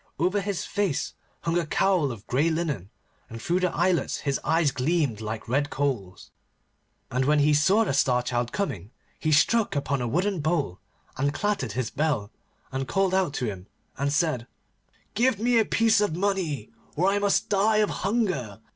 Over 0.17 0.41
his 0.41 0.65
face 0.65 1.13
hung 1.41 1.59
a 1.59 1.65
cowl 1.67 2.11
of 2.11 2.25
grey 2.25 2.49
linen, 2.49 2.89
and 3.29 3.39
through 3.39 3.59
the 3.59 3.71
eyelets 3.71 4.21
his 4.21 4.39
eyes 4.43 4.71
gleamed 4.71 5.21
like 5.21 5.47
red 5.47 5.69
coals. 5.69 6.31
And 7.11 7.25
when 7.25 7.37
he 7.37 7.53
saw 7.53 7.83
the 7.83 7.93
Star 7.93 8.23
Child 8.23 8.51
coming, 8.51 8.89
he 9.19 9.31
struck 9.31 9.75
upon 9.75 10.01
a 10.01 10.07
wooden 10.07 10.39
bowl, 10.39 10.79
and 11.17 11.31
clattered 11.35 11.73
his 11.73 11.91
bell, 11.91 12.31
and 12.71 12.87
called 12.87 13.13
out 13.13 13.35
to 13.35 13.45
him, 13.45 13.67
and 13.95 14.11
said, 14.11 14.47
'Give 15.13 15.37
me 15.37 15.59
a 15.59 15.65
piece 15.65 16.01
of 16.01 16.15
money, 16.15 16.71
or 16.95 17.07
I 17.07 17.19
must 17.19 17.47
die 17.49 17.77
of 17.77 17.91
hunger. 18.01 18.59